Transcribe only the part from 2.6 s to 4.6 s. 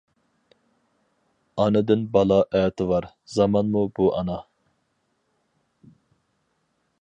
ئەتىۋار زامانمۇ بۇ ئانا!